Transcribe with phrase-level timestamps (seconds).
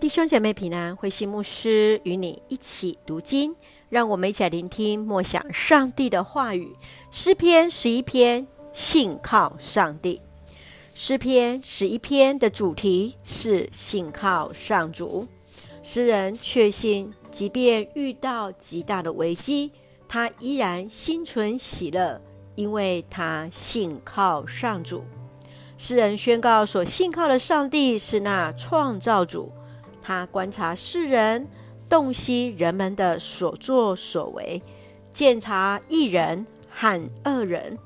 [0.00, 3.54] 弟兄姐妹平安，慧心牧师与你一起读经，
[3.90, 6.74] 让我们一起来聆听默想上帝的话语。
[7.10, 10.18] 诗篇十一篇，信靠上帝。
[10.94, 15.28] 诗篇十一篇的主题是信靠上主。
[15.82, 19.70] 诗人确信，即便遇到极大的危机，
[20.08, 22.18] 他依然心存喜乐，
[22.54, 25.04] 因为他信靠上主。
[25.76, 29.52] 诗人宣告，所信靠的上帝是那创造主。
[30.02, 31.46] 他观察世人，
[31.88, 34.62] 洞悉人们的所作所为，
[35.12, 37.78] 鉴察义人和恶人，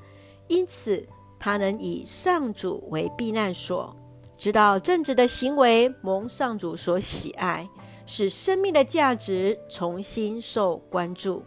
[0.47, 1.07] 因此
[1.39, 3.95] 他能以上主为避难所，
[4.37, 7.67] 知道正直的行为蒙上主所喜爱，
[8.05, 11.43] 使生命的价值重新受关注。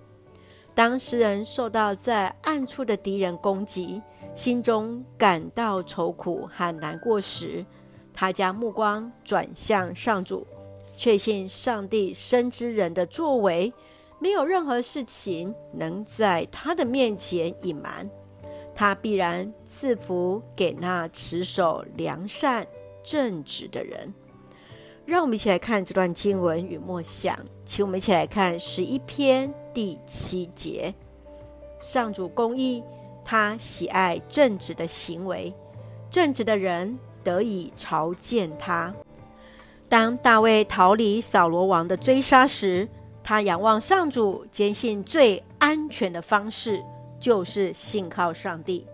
[0.75, 4.01] 当诗人受到在暗处的敌人攻击，
[4.35, 7.67] 心中感到愁苦和难过时，
[8.13, 10.47] 他将目光转向上主。
[10.97, 13.73] 确信上帝深知人的作为，
[14.19, 18.11] 没有任何事情能在他的面前隐瞒，
[18.75, 22.67] 他必然赐福给那持守良善
[23.03, 24.13] 正直的人。
[25.07, 30.93] 让我们一起来看这段经文与默想，请我们一起来看十一篇第七节：
[31.81, 32.83] 上主公义，
[33.25, 35.55] 他喜爱正直的行为，
[36.11, 38.95] 正直的人得以朝见他。
[39.89, 42.87] 当大卫逃离扫罗王的追杀时，
[43.23, 46.83] 他仰望上主，坚信最安全的方式
[47.19, 48.87] 就是信靠上帝。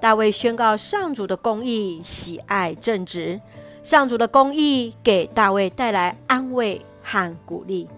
[0.00, 3.40] 大卫宣告上主的公义，喜爱正直。
[3.82, 7.88] 上主的公义给大卫带来安慰和鼓励。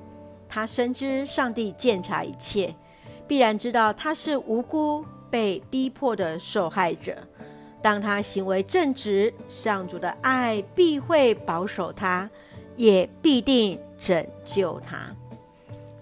[0.48, 2.74] 他深知上帝鉴察一切，
[3.26, 7.16] 必然知道他是无辜被逼迫的受害者。
[7.82, 12.28] 当他行为正直，上主的爱必会保守他，
[12.76, 15.14] 也必定拯救他。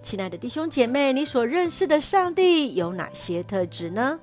[0.02, 4.18] 亲爱的弟兄姐妹，你所认识的上帝有哪些特质呢？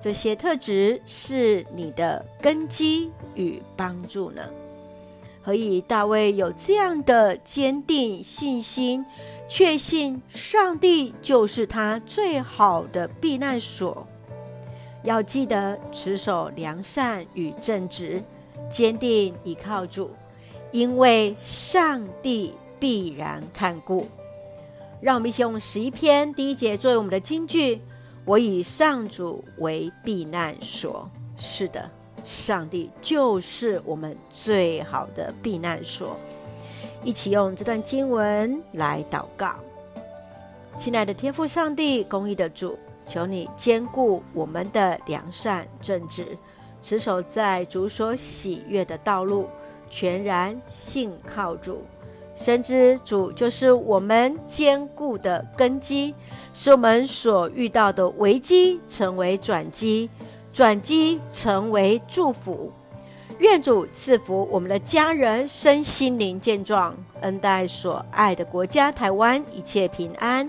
[0.00, 4.42] 这些特质是你的根基与帮助呢？
[5.42, 9.04] 何以大卫有这样的坚定信心，
[9.46, 14.06] 确信上帝就是他最好的避难所？
[15.04, 18.22] 要记得持守良善与正直，
[18.70, 20.10] 坚定依靠主，
[20.72, 24.06] 因为上帝必然看顾。
[25.02, 27.78] 让我们一起用十一篇第一节作为我们的金句：
[28.24, 31.06] 我以上主为避难所。
[31.36, 31.90] 是的，
[32.24, 36.16] 上帝就是我们最好的避难所。
[37.02, 39.56] 一起用这段经文来祷告，
[40.78, 42.78] 亲爱的天父上帝，公义的主。
[43.06, 46.36] 求你坚固我们的良善正直，
[46.80, 49.48] 持守在主所喜悦的道路，
[49.90, 51.84] 全然信靠主，
[52.34, 56.14] 深知主就是我们坚固的根基，
[56.52, 60.10] 使我们所遇到的危机成为转机，
[60.52, 62.72] 转机成为祝福。
[63.38, 70.48] 愿主赐福我们的家人身心灵健壮，恩待所爱的国家台湾一切平安，